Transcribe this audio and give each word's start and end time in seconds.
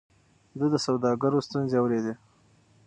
ده 0.59 0.65
د 0.73 0.75
سوداګرو 0.85 1.45
ستونزې 1.47 1.75
اورېدې. 1.79 2.13